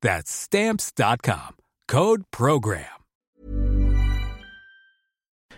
[0.00, 1.56] That's Stamps.com.
[1.86, 2.84] Code PROGRAM.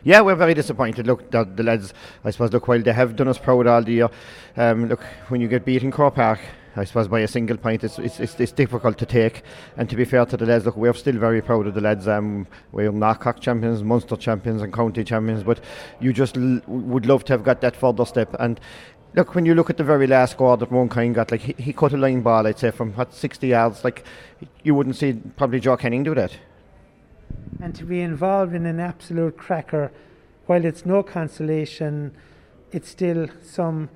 [0.02, 1.06] Yeah, we're very disappointed.
[1.06, 1.92] Look, the, the lads,
[2.24, 4.08] I suppose, look, while they have done us proud all the year,
[4.56, 6.40] um, look, when you get beat in Croke Park,
[6.76, 9.42] I suppose by a single point, it's, it's, it's, it's, difficult to take.
[9.76, 12.08] And to be fair to the lads, look, we're still very proud of the lads.
[12.08, 15.42] Um, we're North Cork champions, Munster champions, and county champions.
[15.42, 15.60] But
[16.00, 18.34] you just l- would love to have got that further step.
[18.38, 18.58] And
[19.14, 21.72] look, when you look at the very last score that Moonkind got, like he, he
[21.72, 23.84] cut a line ball, I'd say from what 60 yards.
[23.84, 24.04] Like
[24.62, 26.36] you wouldn't see probably Joe Canning do that.
[27.60, 29.92] And to be involved in an absolute cracker,
[30.46, 32.14] while it's no consolation,
[32.72, 33.88] it's still some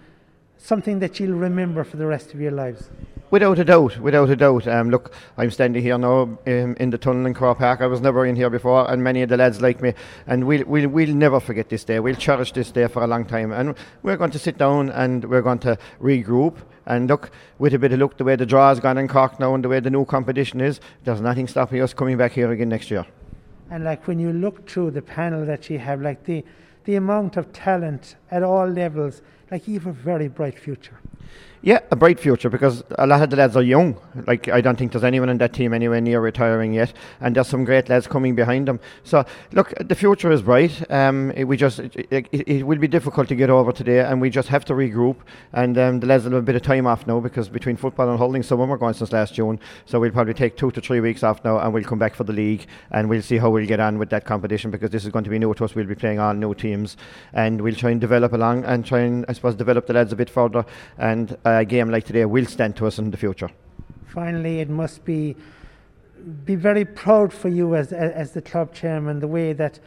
[0.58, 2.88] something that you'll remember for the rest of your lives.
[3.30, 4.68] Without a doubt, without a doubt.
[4.68, 7.80] Um, look, I'm standing here now um, in the tunnel in Croke Park.
[7.80, 9.92] I was never in here before, and many of the lads like me.
[10.26, 11.98] And we'll, we'll, we'll never forget this day.
[11.98, 13.50] We'll cherish this day for a long time.
[13.50, 16.58] And we're going to sit down and we're going to regroup.
[16.86, 19.40] And look, with a bit of luck, the way the draw has gone in Cork
[19.40, 22.52] now and the way the new competition is, there's nothing stopping us coming back here
[22.52, 23.04] again next year.
[23.70, 26.44] And like when you look through the panel that you have, like the,
[26.84, 30.98] the amount of talent at all levels like you have a very bright future.
[31.66, 33.96] Yeah, a bright future because a lot of the lads are young.
[34.26, 36.92] Like I don't think there's anyone in that team anywhere near retiring yet,
[37.22, 38.80] and there's some great lads coming behind them.
[39.02, 40.84] So look, the future is bright.
[40.90, 44.20] Um, it, we just it, it, it, will be difficult to get over today, and
[44.20, 45.16] we just have to regroup.
[45.54, 48.18] And um, the lads have a bit of time off now because between football and
[48.18, 49.58] hurling, some of them are going since last June.
[49.86, 52.24] So we'll probably take two to three weeks off now, and we'll come back for
[52.24, 55.12] the league, and we'll see how we'll get on with that competition because this is
[55.12, 55.74] going to be new to us.
[55.74, 56.98] We'll be playing all new teams,
[57.32, 60.16] and we'll try and develop along and try and I suppose develop the lads a
[60.16, 60.66] bit further.
[60.98, 63.50] And uh, a game like today will stand to us in the future.
[64.06, 65.36] Finally, it must be
[66.44, 69.78] be very proud for you as as the club chairman the way that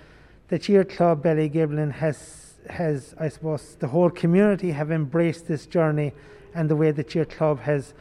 [0.49, 6.13] that your club Ballygiblin has has I suppose the whole community have embraced this journey
[6.53, 7.93] and the way that your club has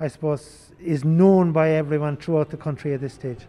[0.00, 3.40] I suppose is known by everyone throughout the country at this stage.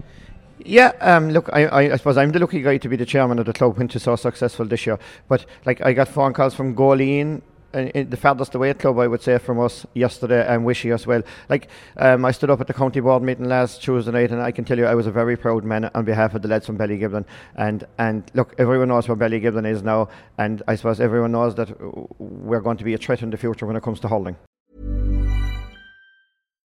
[0.60, 3.40] Yeah, um, look, I, I, I, suppose I'm the lucky guy to be the chairman
[3.40, 4.98] of the club, which is so successful this year.
[5.28, 7.42] But like, I got phone calls from Goleen
[7.76, 11.22] in the furthest away club, I would say, from us yesterday and wishing us well.
[11.50, 14.52] Like, um, I stood up at the county board meeting last Tuesday night, and I
[14.52, 16.78] can tell you I was a very proud man on behalf of the lads from
[16.78, 17.26] Ballygiblin.
[17.56, 21.70] And, and look, everyone knows where Ballygiblin is now, and I suppose everyone knows that
[22.20, 24.38] we're going to be a threat in the future when it comes to hurling.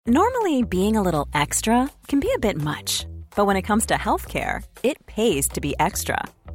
[0.07, 3.95] Normally, being a little extra can be a bit much, but when it comes to
[3.95, 6.25] healthcare, it pays to be extra